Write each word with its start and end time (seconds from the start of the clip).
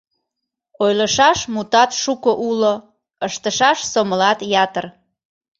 Ойлышаш 0.83 1.39
мутат 1.53 1.91
шуко 2.01 2.31
уло, 2.47 2.73
ыштышаш 3.27 3.79
сомылат 3.91 4.39
ятыр. 4.63 4.85